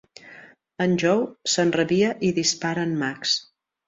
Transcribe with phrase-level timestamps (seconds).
[0.85, 3.35] En Joe s'enrabia i dispara en Max.